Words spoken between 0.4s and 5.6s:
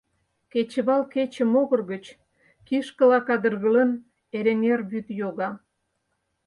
Кечывал кече могыр гыч, кишкыла кадыргылын, Эреҥер вӱд йога.